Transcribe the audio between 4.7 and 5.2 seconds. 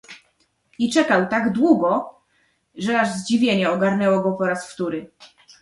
wtóry."